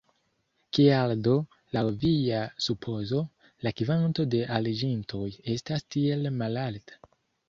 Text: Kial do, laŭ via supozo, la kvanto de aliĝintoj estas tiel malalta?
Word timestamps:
Kial 0.75 1.11
do, 1.25 1.33
laŭ 1.75 1.83
via 2.03 2.39
supozo, 2.67 3.19
la 3.67 3.73
kvanto 3.81 4.25
de 4.35 4.39
aliĝintoj 4.57 5.29
estas 5.57 5.85
tiel 5.97 6.27
malalta? 6.41 6.99